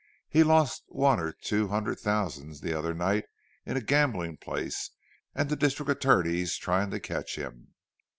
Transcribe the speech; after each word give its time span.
He 0.29 0.41
lost 0.43 0.83
one 0.87 1.19
or 1.19 1.31
two 1.31 1.67
hundred 1.67 1.99
thousand 1.99 2.55
the 2.55 2.73
other 2.73 2.95
night 2.95 3.25
in 3.67 3.77
a 3.77 3.81
gambling 3.81 4.37
place, 4.37 4.89
and 5.35 5.47
the 5.47 5.55
district 5.55 5.91
attorney's 5.91 6.57
trying 6.57 6.89
to 6.89 6.99
catch 6.99 7.35
him." 7.35 7.75